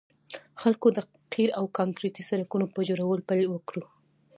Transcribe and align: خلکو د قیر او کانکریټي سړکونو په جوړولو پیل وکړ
خلکو 0.61 0.87
د 0.93 0.97
قیر 1.33 1.49
او 1.59 1.65
کانکریټي 1.77 2.23
سړکونو 2.29 2.65
په 2.75 2.79
جوړولو 2.87 3.27
پیل 3.29 3.45
وکړ 3.49 3.75